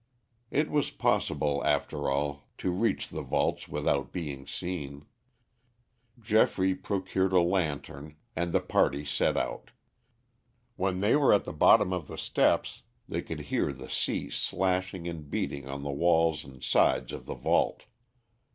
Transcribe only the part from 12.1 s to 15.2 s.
steps they could hear the sea slashing